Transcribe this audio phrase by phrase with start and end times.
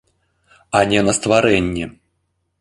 [0.79, 1.85] А не на стварэнне.